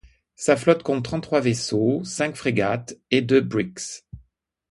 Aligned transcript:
Sa 0.33 0.57
flotte 0.57 0.81
compte 0.81 1.03
trente-trois 1.05 1.41
vaisseaux, 1.41 2.03
cinq 2.03 2.35
frégates 2.35 2.95
et 3.11 3.21
deux 3.21 3.39
bricks. 3.39 4.05